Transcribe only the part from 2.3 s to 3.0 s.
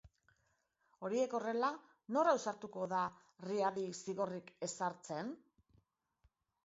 ausartuko